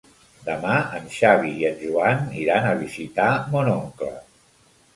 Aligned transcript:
Demà 0.45 0.77
en 0.99 1.05
Xavi 1.17 1.51
i 1.59 1.67
en 1.71 1.77
Joan 1.83 2.25
iran 2.45 2.67
a 2.69 2.73
visitar 2.81 3.29
mon 3.55 3.73
oncle. 3.77 4.13